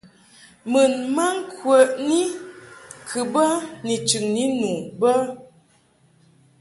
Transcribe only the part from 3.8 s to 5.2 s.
ni chɨŋni nu bə.